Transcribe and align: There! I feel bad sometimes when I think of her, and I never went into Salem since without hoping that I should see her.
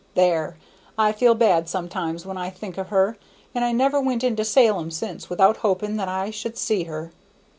There! 0.15 0.57
I 0.97 1.11
feel 1.11 1.35
bad 1.35 1.69
sometimes 1.69 2.25
when 2.25 2.35
I 2.35 2.49
think 2.49 2.79
of 2.79 2.89
her, 2.89 3.17
and 3.53 3.63
I 3.63 3.71
never 3.71 4.01
went 4.01 4.23
into 4.23 4.43
Salem 4.43 4.89
since 4.89 5.29
without 5.29 5.57
hoping 5.57 5.97
that 5.97 6.09
I 6.09 6.31
should 6.31 6.57
see 6.57 6.85
her. 6.85 7.11